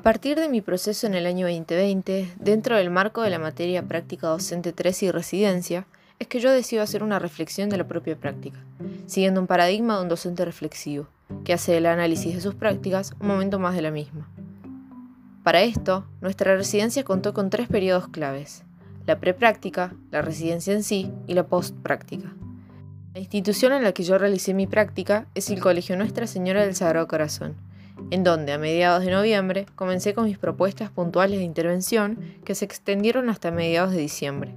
[0.00, 3.82] A partir de mi proceso en el año 2020, dentro del marco de la materia
[3.82, 5.86] práctica docente 3 y residencia,
[6.18, 8.58] es que yo decido hacer una reflexión de la propia práctica,
[9.04, 11.06] siguiendo un paradigma de un docente reflexivo,
[11.44, 14.26] que hace del análisis de sus prácticas un momento más de la misma.
[15.42, 18.62] Para esto, nuestra residencia contó con tres periodos claves,
[19.04, 22.32] la prepráctica, la residencia en sí y la postpráctica.
[23.12, 26.74] La institución en la que yo realicé mi práctica es el Colegio Nuestra Señora del
[26.74, 27.54] Sagrado Corazón,
[28.10, 32.64] en donde a mediados de noviembre comencé con mis propuestas puntuales de intervención que se
[32.64, 34.54] extendieron hasta mediados de diciembre.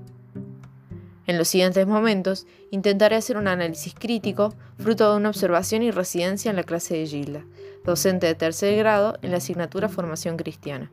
[1.26, 6.50] En los siguientes momentos intentaré hacer un análisis crítico fruto de una observación y residencia
[6.50, 7.46] en la clase de Gilda,
[7.86, 10.92] docente de tercer grado en la asignatura Formación Cristiana.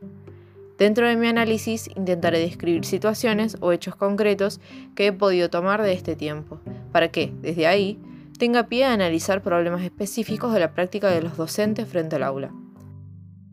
[0.77, 4.59] Dentro de mi análisis intentaré describir situaciones o hechos concretos
[4.95, 6.59] que he podido tomar de este tiempo,
[6.91, 7.99] para que, desde ahí,
[8.41, 12.51] tenga pie a analizar problemas específicos de la práctica de los docentes frente al aula.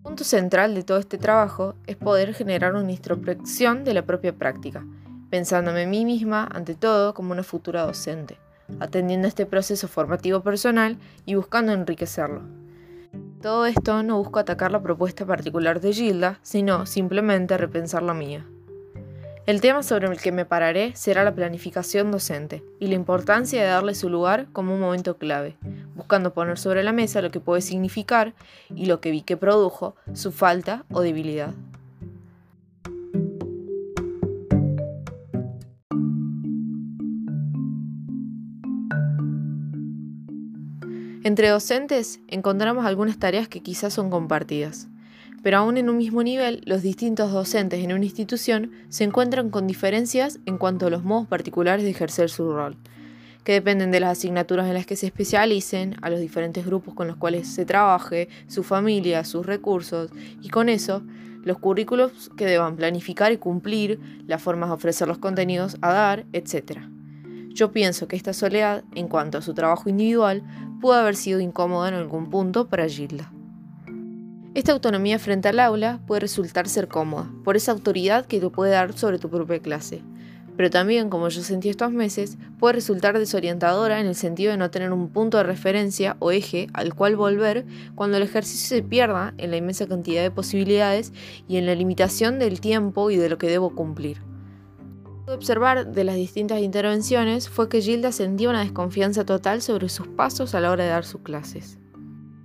[0.03, 4.87] Punto central de todo este trabajo es poder generar una introspección de la propia práctica,
[5.29, 8.39] pensándome en mí misma, ante todo, como una futura docente,
[8.81, 12.41] atendiendo este proceso formativo personal y buscando enriquecerlo.
[13.43, 18.47] Todo esto no busco atacar la propuesta particular de Gilda, sino simplemente repensar la mía.
[19.49, 23.67] El tema sobre el que me pararé será la planificación docente y la importancia de
[23.67, 25.57] darle su lugar como un momento clave,
[25.95, 28.35] buscando poner sobre la mesa lo que puede significar
[28.75, 31.55] y lo que vi que produjo su falta o debilidad.
[41.25, 44.89] Entre docentes encontramos algunas tareas que quizás son compartidas,
[45.43, 49.67] pero aún en un mismo nivel, los distintos docentes en una institución se encuentran con
[49.67, 52.77] diferencias en cuanto a los modos particulares de ejercer su rol,
[53.45, 57.07] que dependen de las asignaturas en las que se especialicen, a los diferentes grupos con
[57.07, 60.11] los cuales se trabaje, su familia, sus recursos,
[60.43, 61.03] y con eso,
[61.45, 66.27] los currículos que deban planificar y cumplir, las formas de ofrecer los contenidos a dar,
[66.33, 66.81] etc.
[67.49, 70.43] Yo pienso que esta soledad, en cuanto a su trabajo individual,
[70.81, 73.33] pudo haber sido incómoda en algún punto para Gilda.
[74.59, 78.73] Esta autonomía frente al aula puede resultar ser cómoda, por esa autoridad que te puede
[78.73, 80.03] dar sobre tu propia clase,
[80.57, 84.73] pero también, como yo sentí estos meses, puede resultar desorientadora en el sentido de no
[84.73, 89.33] tener un punto de referencia o eje al cual volver cuando el ejercicio se pierda
[89.39, 91.13] en la inmensa cantidad de posibilidades
[91.47, 94.21] y en la limitación del tiempo y de lo que debo cumplir
[95.29, 100.57] observar de las distintas intervenciones fue que Gilda sentía una desconfianza total sobre sus pasos
[100.57, 101.79] a la hora de dar sus clases.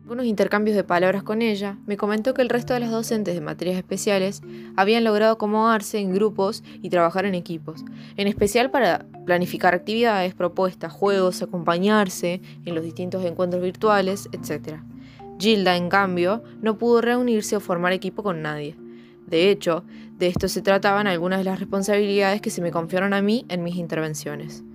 [0.04, 3.40] Algunos intercambios de palabras con ella, me comentó que el resto de las docentes de
[3.40, 4.42] materias especiales
[4.76, 7.86] habían logrado acomodarse en grupos y trabajar en equipos,
[8.18, 14.80] en especial para planificar actividades, propuestas, juegos, acompañarse en los distintos encuentros virtuales, etc.
[15.40, 18.76] Gilda, en cambio, no pudo reunirse o formar equipo con nadie.
[19.26, 19.86] De hecho,
[20.18, 23.64] de esto se trataban algunas de las responsabilidades que se me confiaron a mí en
[23.64, 24.66] mis intervenciones.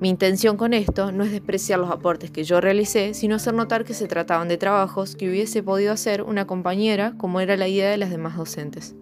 [0.00, 3.84] Mi intención con esto no es despreciar los aportes que yo realicé, sino hacer notar
[3.84, 7.90] que se trataban de trabajos que hubiese podido hacer una compañera como era la idea
[7.90, 8.96] de las demás docentes.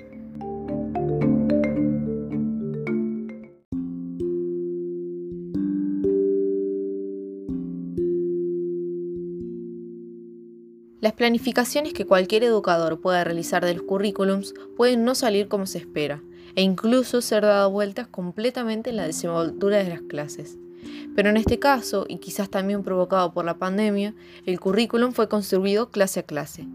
[11.01, 15.79] Las planificaciones que cualquier educador pueda realizar de los currículums pueden no salir como se
[15.79, 16.23] espera,
[16.55, 20.59] e incluso ser dado vueltas completamente en la desenvoltura de las clases.
[21.15, 24.15] Pero en este caso, y quizás también provocado por la pandemia,
[24.47, 26.67] el currículum fue construido clase a clase.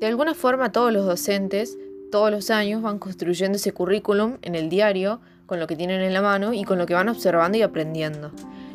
[0.00, 1.78] De alguna forma todos los docentes,
[2.10, 6.12] todos los años, van construyendo ese currículum en el diario, con lo que tienen en
[6.12, 8.30] la mano y con lo que van observando y aprendiendo.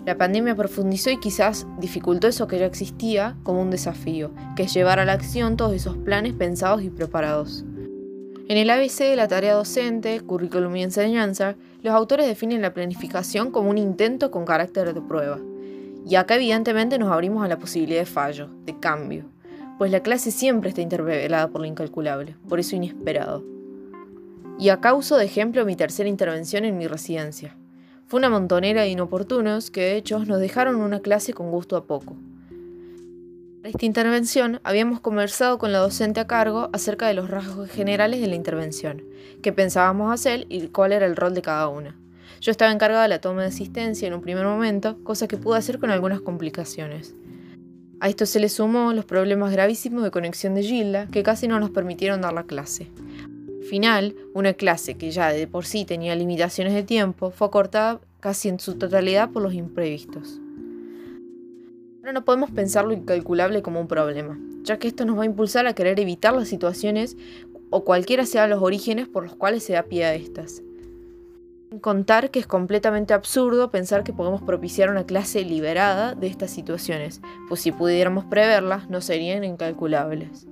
[0.05, 4.73] La pandemia profundizó y quizás dificultó eso que ya existía como un desafío, que es
[4.73, 7.65] llevar a la acción todos esos planes pensados y preparados.
[8.47, 13.69] En el ABC la tarea docente, currículum y enseñanza, los autores definen la planificación como
[13.69, 15.39] un intento con carácter de prueba.
[16.03, 19.25] Y acá evidentemente nos abrimos a la posibilidad de fallo, de cambio,
[19.77, 23.43] pues la clase siempre está interpelada por lo incalculable, por eso inesperado.
[24.57, 27.55] Y acá uso de ejemplo mi tercera intervención en mi residencia.
[28.07, 31.85] Fue una montonera de inoportunos que de hecho nos dejaron una clase con gusto a
[31.85, 32.15] poco.
[33.65, 38.21] Para esta intervención habíamos conversado con la docente a cargo acerca de los rasgos generales
[38.21, 39.03] de la intervención,
[39.41, 41.97] qué pensábamos hacer y cuál era el rol de cada una.
[42.41, 45.57] Yo estaba encargada de la toma de asistencia en un primer momento, cosa que pude
[45.57, 47.15] hacer con algunas complicaciones.
[47.99, 51.59] A esto se le sumó los problemas gravísimos de conexión de Gilda, que casi no
[51.59, 52.91] nos permitieron dar la clase
[53.67, 58.47] final, una clase que ya de por sí tenía limitaciones de tiempo fue acortada casi
[58.47, 60.39] en su totalidad por los imprevistos.
[62.05, 65.25] Pero no podemos pensar lo incalculable como un problema, ya que esto nos va a
[65.25, 67.17] impulsar a querer evitar las situaciones
[67.71, 70.61] o cualquiera sean los orígenes por los cuales se da pie a estas.
[71.81, 77.21] Contar que es completamente absurdo pensar que podemos propiciar una clase liberada de estas situaciones,
[77.49, 80.45] pues si pudiéramos preverlas no serían incalculables.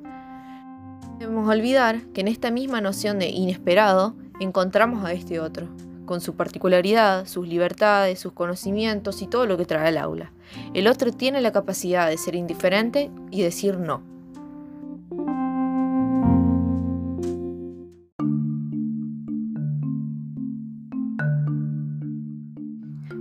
[1.19, 5.67] Debemos olvidar que en esta misma noción de inesperado encontramos a este otro,
[6.05, 10.31] con su particularidad, sus libertades, sus conocimientos y todo lo que trae el aula.
[10.73, 14.03] El otro tiene la capacidad de ser indiferente y decir no.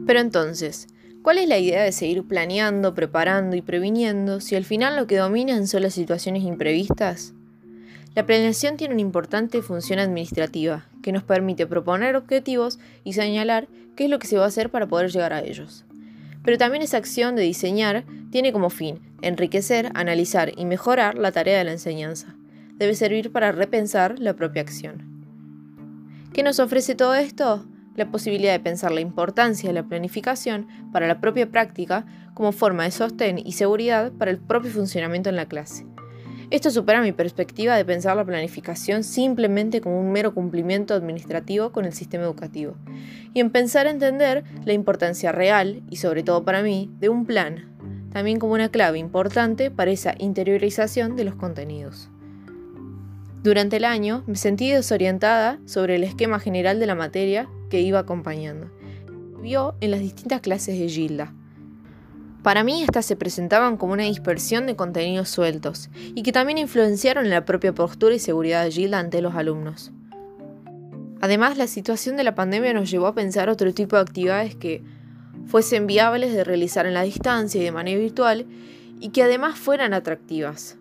[0.06, 0.88] Pero entonces,
[1.22, 5.16] ¿cuál es la idea de seguir planeando, preparando y previniendo si al final lo que
[5.16, 7.34] dominan son las situaciones imprevistas?
[8.14, 14.04] La planeación tiene una importante función administrativa, que nos permite proponer objetivos y señalar qué
[14.04, 15.86] es lo que se va a hacer para poder llegar a ellos.
[16.44, 21.56] Pero también esa acción de diseñar tiene como fin enriquecer, analizar y mejorar la tarea
[21.56, 22.34] de la enseñanza.
[22.76, 25.12] Debe servir para repensar la propia acción.
[26.34, 27.64] ¿Qué nos ofrece todo esto?
[27.94, 32.04] La posibilidad de pensar la importancia de la planificación para la propia práctica
[32.34, 35.86] como forma de sostén y seguridad para el propio funcionamiento en la clase.
[36.52, 41.86] Esto supera mi perspectiva de pensar la planificación simplemente como un mero cumplimiento administrativo con
[41.86, 42.74] el sistema educativo,
[43.32, 47.74] y en pensar entender la importancia real, y sobre todo para mí, de un plan,
[48.12, 52.10] también como una clave importante para esa interiorización de los contenidos.
[53.42, 58.00] Durante el año me sentí desorientada sobre el esquema general de la materia que iba
[58.00, 58.70] acompañando.
[59.40, 61.32] Vio en las distintas clases de Gilda,
[62.42, 67.24] para mí estas se presentaban como una dispersión de contenidos sueltos y que también influenciaron
[67.24, 69.92] en la propia postura y seguridad de Gilda ante los alumnos.
[71.20, 74.82] Además, la situación de la pandemia nos llevó a pensar otro tipo de actividades que
[75.46, 78.46] fuesen viables de realizar en la distancia y de manera virtual
[78.98, 80.78] y que además fueran atractivas.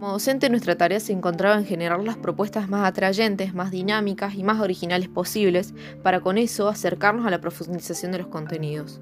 [0.00, 4.42] Como docente nuestra tarea se encontraba en generar las propuestas más atrayentes, más dinámicas y
[4.42, 5.72] más originales posibles
[6.02, 8.98] para con eso acercarnos a la profundización de los contenidos.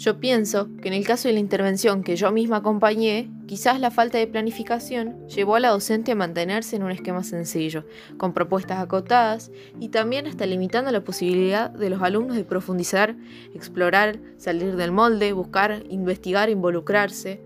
[0.00, 3.90] Yo pienso que en el caso de la intervención que yo misma acompañé, quizás la
[3.90, 7.84] falta de planificación llevó a la docente a mantenerse en un esquema sencillo,
[8.16, 13.14] con propuestas acotadas y también hasta limitando la posibilidad de los alumnos de profundizar,
[13.54, 17.42] explorar, salir del molde, buscar, investigar, involucrarse.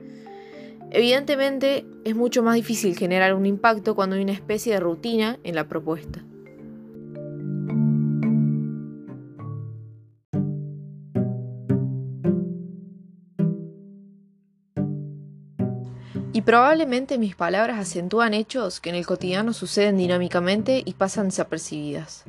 [0.93, 5.57] Evidentemente es mucho más difícil generar un impacto cuando hay una especie de rutina en
[5.57, 6.25] la propuesta.
[16.45, 22.25] Probablemente mis palabras acentúan hechos que en el cotidiano suceden dinámicamente y pasan desapercibidas.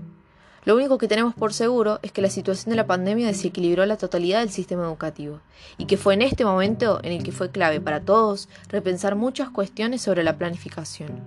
[0.63, 3.97] Lo único que tenemos por seguro es que la situación de la pandemia desequilibró la
[3.97, 5.39] totalidad del sistema educativo,
[5.77, 9.49] y que fue en este momento en el que fue clave para todos repensar muchas
[9.51, 11.21] cuestiones sobre la planificación.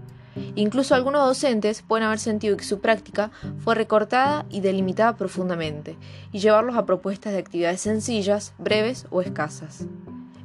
[0.57, 5.97] Incluso algunos docentes pueden haber sentido que su práctica fue recortada y delimitada profundamente,
[6.33, 9.87] y llevarlos a propuestas de actividades sencillas, breves o escasas.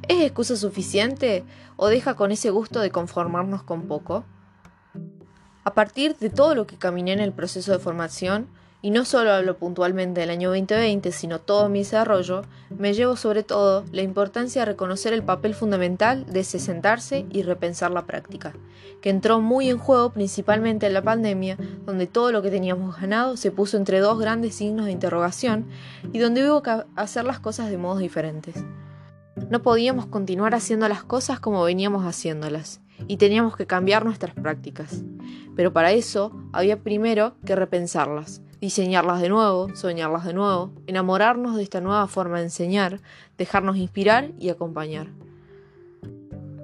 [0.08, 1.44] ¿Es excusa suficiente
[1.76, 4.24] o deja con ese gusto de conformarnos con poco?
[5.64, 8.48] A partir de todo lo que caminé en el proceso de formación,
[8.82, 13.42] y no solo hablo puntualmente del año 2020, sino todo mi desarrollo, me llevo sobre
[13.42, 18.52] todo la importancia de reconocer el papel fundamental de sentarse y repensar la práctica,
[19.00, 23.38] que entró muy en juego principalmente en la pandemia, donde todo lo que teníamos ganado
[23.38, 25.64] se puso entre dos grandes signos de interrogación
[26.12, 28.62] y donde hubo que hacer las cosas de modos diferentes.
[29.50, 35.02] No podíamos continuar haciendo las cosas como veníamos haciéndolas y teníamos que cambiar nuestras prácticas.
[35.56, 41.62] Pero para eso había primero que repensarlas, diseñarlas de nuevo, soñarlas de nuevo, enamorarnos de
[41.62, 43.00] esta nueva forma de enseñar,
[43.36, 45.08] dejarnos inspirar y acompañar.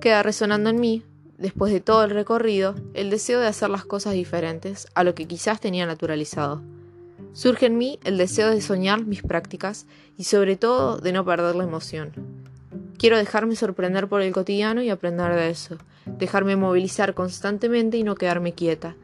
[0.00, 1.02] Queda resonando en mí,
[1.38, 5.26] después de todo el recorrido, el deseo de hacer las cosas diferentes a lo que
[5.26, 6.62] quizás tenía naturalizado.
[7.32, 9.86] Surge en mí el deseo de soñar mis prácticas
[10.16, 12.39] y sobre todo de no perder la emoción.
[13.00, 18.14] Quiero dejarme sorprender por el cotidiano y aprender de eso, dejarme movilizar constantemente y no
[18.14, 18.94] quedarme quieta,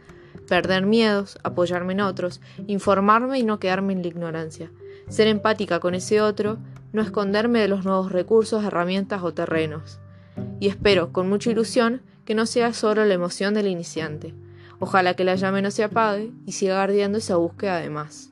[0.47, 4.71] perder miedos, apoyarme en otros, informarme y no quedarme en la ignorancia,
[5.09, 6.59] ser empática con ese otro,
[6.93, 9.99] no esconderme de los nuevos recursos, herramientas o terrenos.
[10.61, 14.35] Y espero, con mucha ilusión, que no sea solo la emoción del iniciante.
[14.79, 18.31] Ojalá que la llame no se apague y siga ardiendo esa búsqueda de más.